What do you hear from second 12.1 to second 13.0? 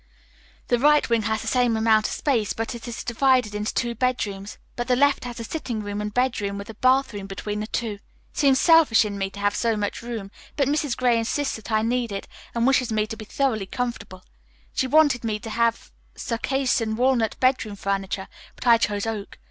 it and wishes